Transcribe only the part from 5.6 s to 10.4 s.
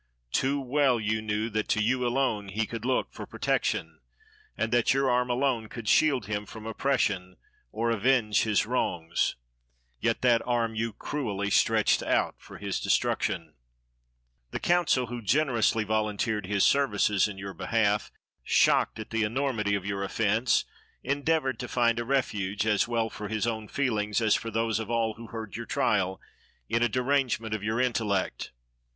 could shield him from oppression, or avenge his wrongs; yet,